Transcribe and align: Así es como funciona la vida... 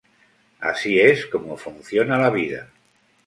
Así 0.59 0.99
es 0.99 1.27
como 1.27 1.55
funciona 1.57 2.17
la 2.17 2.31
vida... 2.31 2.71